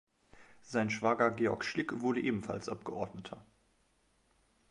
[0.63, 3.45] Sein Schwager Georg Schlick wurde ebenfalls Abgeordneter.